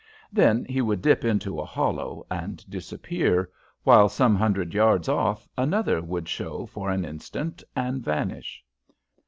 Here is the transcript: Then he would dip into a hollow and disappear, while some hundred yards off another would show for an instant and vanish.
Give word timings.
Then 0.33 0.65
he 0.65 0.81
would 0.81 0.99
dip 1.03 1.23
into 1.23 1.59
a 1.59 1.63
hollow 1.63 2.25
and 2.31 2.67
disappear, 2.67 3.51
while 3.83 4.09
some 4.09 4.35
hundred 4.35 4.73
yards 4.73 5.07
off 5.07 5.47
another 5.55 6.01
would 6.01 6.27
show 6.27 6.65
for 6.65 6.89
an 6.89 7.05
instant 7.05 7.63
and 7.75 8.03
vanish. 8.03 8.63